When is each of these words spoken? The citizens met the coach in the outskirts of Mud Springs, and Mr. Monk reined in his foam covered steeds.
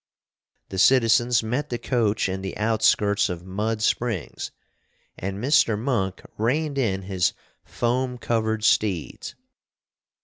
The 0.69 0.79
citizens 0.79 1.43
met 1.43 1.69
the 1.69 1.77
coach 1.77 2.27
in 2.27 2.41
the 2.41 2.57
outskirts 2.57 3.29
of 3.29 3.45
Mud 3.45 3.83
Springs, 3.83 4.49
and 5.15 5.37
Mr. 5.37 5.77
Monk 5.77 6.23
reined 6.39 6.79
in 6.79 7.03
his 7.03 7.33
foam 7.63 8.17
covered 8.17 8.63
steeds. 8.63 9.35